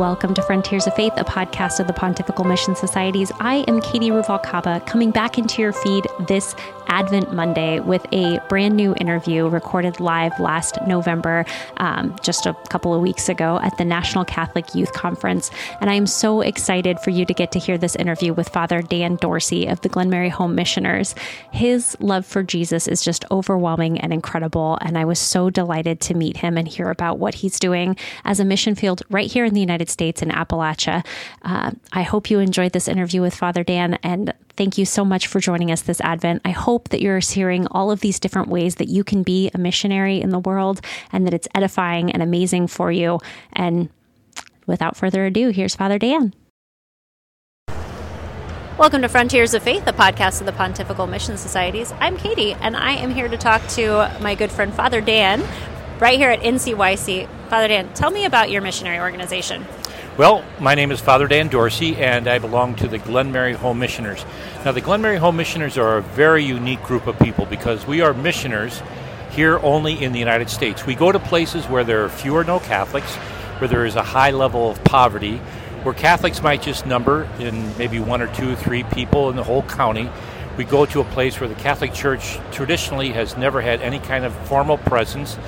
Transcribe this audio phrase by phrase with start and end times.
[0.00, 3.30] welcome to Frontiers of Faith, a podcast of the Pontifical Mission Societies.
[3.38, 6.56] I am Katie Ruvalcaba, coming back into your feed this
[6.90, 11.46] Advent Monday with a brand new interview recorded live last November,
[11.76, 15.50] um, just a couple of weeks ago at the National Catholic Youth Conference.
[15.80, 18.82] And I am so excited for you to get to hear this interview with Father
[18.82, 21.14] Dan Dorsey of the Glenmary Home Missioners.
[21.52, 24.76] His love for Jesus is just overwhelming and incredible.
[24.80, 28.40] And I was so delighted to meet him and hear about what he's doing as
[28.40, 31.06] a mission field right here in the United States in Appalachia.
[31.42, 35.26] Uh, I hope you enjoyed this interview with Father Dan and Thank you so much
[35.26, 36.42] for joining us this Advent.
[36.44, 39.58] I hope that you're hearing all of these different ways that you can be a
[39.58, 43.20] missionary in the world and that it's edifying and amazing for you.
[43.54, 43.88] And
[44.66, 46.34] without further ado, here's Father Dan.
[48.76, 51.94] Welcome to Frontiers of Faith, a podcast of the Pontifical Mission Societies.
[51.98, 55.42] I'm Katie, and I am here to talk to my good friend Father Dan
[56.00, 57.30] right here at NCYC.
[57.48, 59.64] Father Dan, tell me about your missionary organization.
[60.20, 64.22] Well, my name is Father Dan Dorsey, and I belong to the Glenmary Home Missioners.
[64.66, 68.12] Now, the Glenmary Home Missioners are a very unique group of people because we are
[68.12, 68.82] missioners
[69.30, 70.84] here only in the United States.
[70.84, 73.14] We go to places where there are few or no Catholics,
[73.60, 75.38] where there is a high level of poverty,
[75.84, 79.44] where Catholics might just number in maybe one or two, or three people in the
[79.44, 80.10] whole county.
[80.58, 84.26] We go to a place where the Catholic Church traditionally has never had any kind
[84.26, 85.38] of formal presence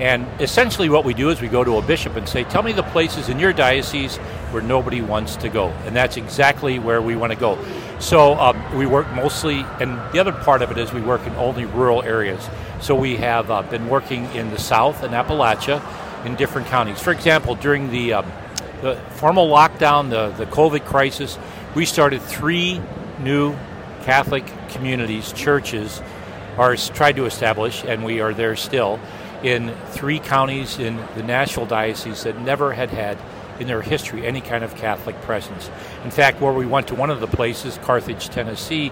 [0.00, 2.72] and essentially, what we do is we go to a bishop and say, Tell me
[2.72, 4.16] the places in your diocese
[4.50, 5.68] where nobody wants to go.
[5.84, 7.62] And that's exactly where we want to go.
[7.98, 11.34] So um, we work mostly, and the other part of it is we work in
[11.34, 12.48] only rural areas.
[12.80, 15.84] So we have uh, been working in the south in Appalachia
[16.24, 16.98] in different counties.
[16.98, 18.32] For example, during the, um,
[18.80, 21.38] the formal lockdown, the, the COVID crisis,
[21.74, 22.80] we started three
[23.18, 23.54] new
[24.04, 26.00] Catholic communities, churches,
[26.56, 28.98] are tried to establish, and we are there still
[29.42, 33.18] in three counties in the Nashville Diocese that never had had
[33.58, 35.70] in their history any kind of Catholic presence.
[36.04, 38.88] In fact, where we went to one of the places, Carthage, Tennessee,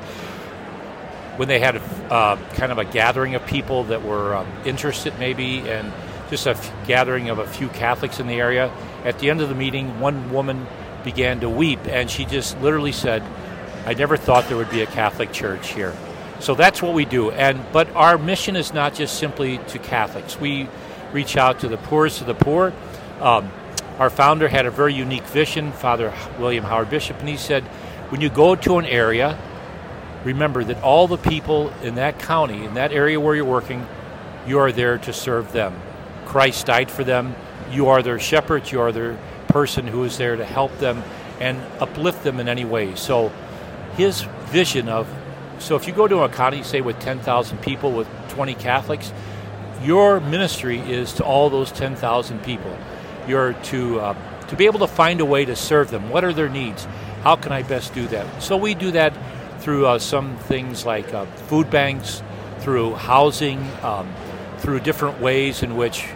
[1.36, 1.80] when they had a,
[2.12, 5.92] uh, kind of a gathering of people that were um, interested maybe and
[6.30, 8.72] just a f- gathering of a few Catholics in the area,
[9.04, 10.66] at the end of the meeting, one woman
[11.04, 13.22] began to weep and she just literally said,
[13.86, 15.96] I never thought there would be a Catholic church here.
[16.40, 17.30] So that's what we do.
[17.30, 20.38] And but our mission is not just simply to Catholics.
[20.38, 20.68] We
[21.12, 22.72] reach out to the poorest of the poor.
[23.20, 23.50] Um,
[23.98, 27.64] our founder had a very unique vision, Father William Howard Bishop, and he said,
[28.10, 29.36] when you go to an area,
[30.24, 33.84] remember that all the people in that county, in that area where you're working,
[34.46, 35.74] you are there to serve them.
[36.26, 37.34] Christ died for them.
[37.72, 38.70] You are their shepherd.
[38.70, 41.02] You are their person who is there to help them
[41.40, 42.94] and uplift them in any way.
[42.94, 43.32] So
[43.96, 45.08] his vision of
[45.58, 49.12] so if you go to a county, say with 10,000 people with 20 Catholics,
[49.82, 52.76] your ministry is to all those 10,000 people.
[53.26, 56.08] You're to uh, to be able to find a way to serve them.
[56.08, 56.86] What are their needs?
[57.22, 58.42] How can I best do that?
[58.42, 59.14] So we do that
[59.60, 62.22] through uh, some things like uh, food banks,
[62.60, 64.10] through housing, um,
[64.58, 66.06] through different ways in which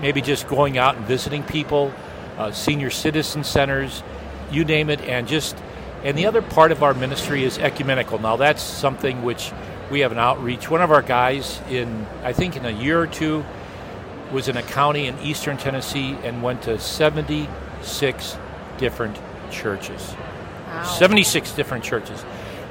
[0.00, 1.92] maybe just going out and visiting people,
[2.38, 4.02] uh, senior citizen centers,
[4.50, 5.56] you name it, and just
[6.04, 8.18] and the other part of our ministry is ecumenical.
[8.18, 9.52] Now, that's something which
[9.90, 10.70] we have an outreach.
[10.70, 13.44] One of our guys, in I think in a year or two,
[14.32, 18.36] was in a county in eastern Tennessee and went to 76
[18.78, 19.18] different
[19.50, 20.14] churches.
[20.68, 20.84] Wow.
[20.84, 22.20] 76 different churches,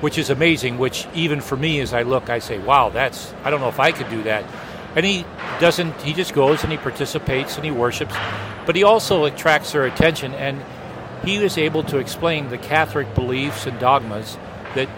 [0.01, 0.77] which is amazing.
[0.77, 3.79] Which, even for me, as I look, I say, wow, that's, I don't know if
[3.79, 4.43] I could do that.
[4.95, 5.25] And he
[5.59, 8.13] doesn't, he just goes and he participates and he worships,
[8.67, 10.35] but he also attracts their attention.
[10.35, 10.61] And
[11.23, 14.37] he was able to explain the Catholic beliefs and dogmas
[14.75, 14.89] that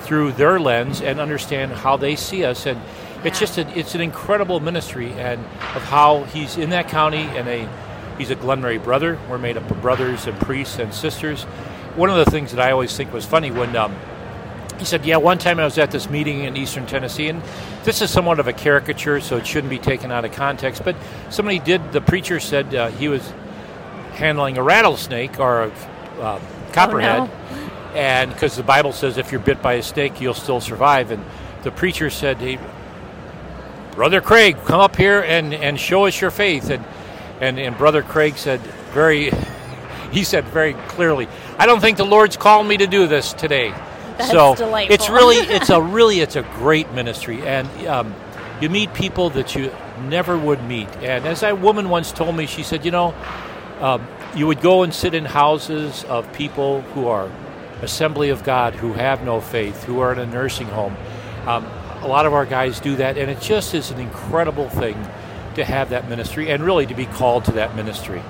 [0.00, 2.66] through their lens and understand how they see us.
[2.66, 2.80] And
[3.24, 5.40] it's just a, it's an incredible ministry and
[5.74, 7.68] of how he's in that county and a
[8.18, 9.18] he's a Glenmary brother.
[9.28, 11.44] We're made up of brothers and priests and sisters.
[11.94, 13.94] One of the things that I always think was funny when um,
[14.78, 17.40] he said yeah one time I was at this meeting in eastern Tennessee and
[17.84, 20.96] this is somewhat of a caricature so it shouldn't be taken out of context but
[21.30, 23.32] somebody did the preacher said uh, he was
[24.12, 25.70] handling a rattlesnake or a
[26.20, 26.40] uh,
[26.72, 27.20] copperhead.
[27.20, 27.62] Oh, no.
[27.94, 31.10] And because the Bible says if you're bit by a snake, you'll still survive.
[31.10, 31.24] And
[31.62, 32.58] the preacher said, hey,
[33.94, 36.70] Brother Craig, come up here and, and show us your faith.
[36.70, 36.84] And,
[37.40, 38.60] and, and Brother Craig said
[38.92, 39.30] very,
[40.10, 41.28] he said very clearly,
[41.58, 43.74] I don't think the Lord's calling me to do this today.
[44.18, 44.94] That's so delightful.
[44.94, 47.42] it's really, it's a really, it's a great ministry.
[47.42, 48.14] And um,
[48.60, 49.70] you meet people that you
[50.04, 50.88] never would meet.
[50.96, 53.14] And as a woman once told me, she said, you know,
[53.82, 57.30] um, you would go and sit in houses of people who are
[57.82, 60.96] Assembly of God, who have no faith, who are in a nursing home.
[61.46, 61.66] Um,
[62.00, 64.96] a lot of our guys do that, and it just is an incredible thing
[65.56, 68.20] to have that ministry and really to be called to that ministry.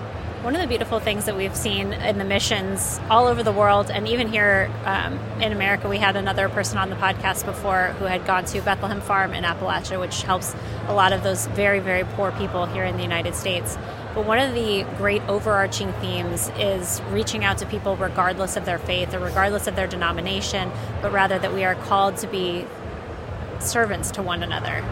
[0.42, 3.90] One of the beautiful things that we've seen in the missions all over the world,
[3.90, 8.06] and even here um, in America, we had another person on the podcast before who
[8.06, 10.56] had gone to Bethlehem Farm in Appalachia, which helps
[10.88, 13.76] a lot of those very, very poor people here in the United States.
[14.14, 18.78] But one of the great overarching themes is reaching out to people regardless of their
[18.78, 20.70] faith or regardless of their denomination,
[21.00, 22.66] but rather that we are called to be
[23.58, 24.84] servants to one another.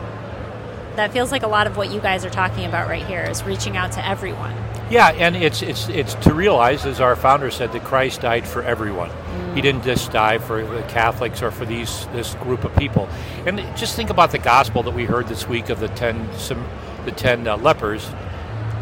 [0.97, 3.43] That feels like a lot of what you guys are talking about right here is
[3.43, 4.55] reaching out to everyone.
[4.91, 8.63] Yeah, and it's it's it's to realize, as our founder said, that Christ died for
[8.63, 9.09] everyone.
[9.09, 9.55] Mm.
[9.55, 13.09] He didn't just die for the Catholics or for these this group of people.
[13.47, 16.67] And just think about the gospel that we heard this week of the ten some,
[17.05, 18.11] the ten uh, lepers,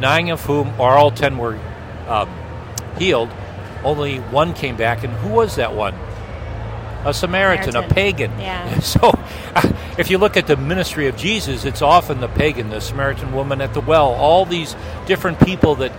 [0.01, 1.59] nine of whom, or all ten, were
[2.07, 2.31] um,
[2.99, 3.31] healed.
[3.85, 5.95] Only one came back, and who was that one?
[7.05, 7.91] A Samaritan, Samaritan.
[7.91, 8.31] a pagan.
[8.39, 8.81] Yeah.
[8.81, 9.19] So,
[9.99, 13.61] if you look at the ministry of Jesus, it's often the pagan, the Samaritan woman
[13.61, 14.75] at the well, all these
[15.07, 15.93] different people that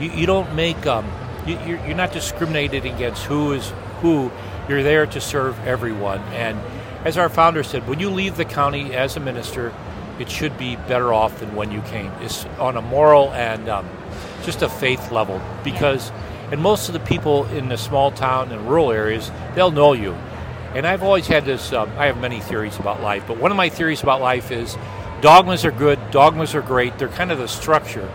[0.00, 0.86] you, you don't make.
[0.86, 1.10] Um,
[1.46, 4.30] you, you're, you're not discriminated against who is who.
[4.68, 6.18] You're there to serve everyone.
[6.32, 6.58] And
[7.04, 9.72] as our founder said, when you leave the county as a minister,
[10.18, 12.10] it should be better off than when you came.
[12.20, 13.88] It's on a moral and um,
[14.44, 16.10] just a faith level because,
[16.50, 20.14] and most of the people in the small town and rural areas, they'll know you.
[20.74, 23.56] And I've always had this, um, I have many theories about life, but one of
[23.56, 24.76] my theories about life is
[25.20, 28.10] dogmas are good, dogmas are great, they're kind of the structure.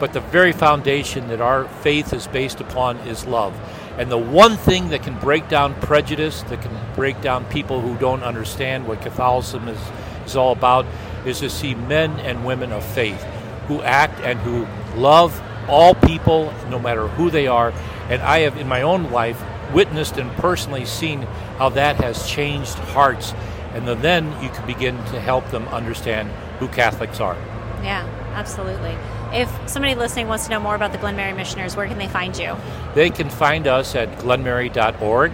[0.00, 3.54] But the very foundation that our faith is based upon is love.
[3.98, 7.96] And the one thing that can break down prejudice, that can break down people who
[7.96, 9.78] don't understand what Catholicism is,
[10.26, 10.84] is all about,
[11.26, 13.22] is to see men and women of faith
[13.68, 14.66] who act and who
[14.98, 17.72] love all people, no matter who they are.
[18.08, 19.42] And I have, in my own life,
[19.74, 21.22] witnessed and personally seen
[21.58, 23.34] how that has changed hearts.
[23.74, 26.30] And then you can begin to help them understand
[26.60, 27.36] who Catholics are.
[27.82, 28.96] Yeah, absolutely.
[29.32, 32.36] If somebody listening wants to know more about the Glenmary Missioners, where can they find
[32.38, 32.56] you?
[32.94, 35.32] They can find us at glenmary.org,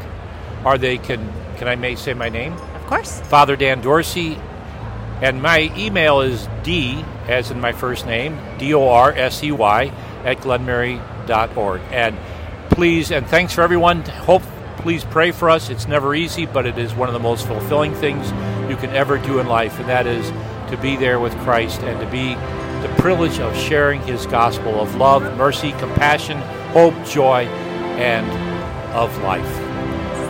[0.64, 2.54] or they can, can I may say my name?
[2.54, 3.20] Of course.
[3.20, 4.38] Father Dan Dorsey.
[5.22, 9.52] And my email is D, as in my first name, D O R S E
[9.52, 9.84] Y,
[10.24, 11.80] at glenmary.org.
[11.92, 12.18] And
[12.70, 14.02] please, and thanks for everyone.
[14.02, 14.42] Hope,
[14.78, 15.70] please pray for us.
[15.70, 18.30] It's never easy, but it is one of the most fulfilling things
[18.68, 20.28] you can ever do in life, and that is
[20.72, 22.34] to be there with Christ and to be
[22.84, 26.38] the privilege of sharing His gospel of love, mercy, compassion,
[26.72, 27.44] hope, joy,
[27.96, 28.26] and
[28.92, 29.71] of life.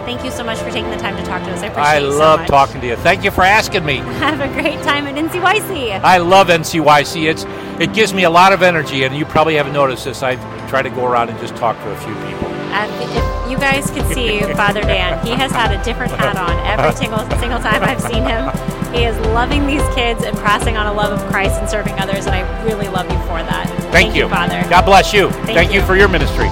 [0.05, 1.63] Thank you so much for taking the time to talk to us.
[1.63, 2.03] I appreciate I it.
[2.03, 2.97] I love so talking to you.
[2.97, 3.97] Thank you for asking me.
[4.19, 6.01] Have a great time at NCYC.
[6.03, 7.31] I love NCYC.
[7.31, 7.45] It's
[7.81, 10.23] it gives me a lot of energy, and you probably haven't noticed this.
[10.23, 10.37] I
[10.69, 12.49] try to go around and just talk to a few people.
[12.73, 16.51] Uh, if you guys could see Father Dan, he has had a different hat on
[16.67, 18.51] every single single time I've seen him.
[18.93, 22.27] He is loving these kids and passing on a love of Christ and serving others,
[22.27, 23.67] and I really love you for that.
[23.69, 24.29] Thank, Thank you.
[24.29, 24.63] Father.
[24.69, 25.31] God bless you.
[25.31, 25.87] Thank Thank you you.
[25.87, 26.49] for your ministry.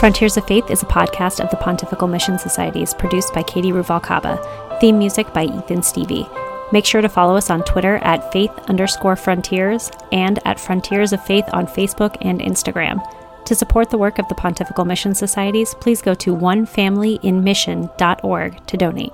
[0.00, 4.80] Frontiers of Faith is a podcast of the Pontifical Mission Societies produced by Katie Ruvalcaba.
[4.80, 6.26] Theme music by Ethan Stevie.
[6.72, 11.22] Make sure to follow us on Twitter at faith underscore frontiers and at Frontiers of
[11.26, 13.06] Faith on Facebook and Instagram.
[13.44, 19.12] To support the work of the Pontifical Mission Societies, please go to onefamilyinmission.org to donate.